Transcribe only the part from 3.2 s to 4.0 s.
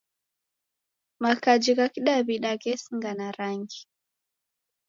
rangi